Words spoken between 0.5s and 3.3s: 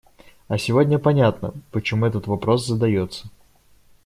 сегодня понятно, почему этот вопрос задается.